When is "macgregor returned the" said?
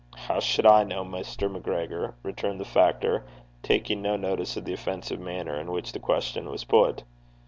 1.47-2.65